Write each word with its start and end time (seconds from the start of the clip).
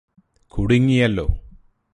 കുടുങ്ങിയല്ലോ 0.53 1.27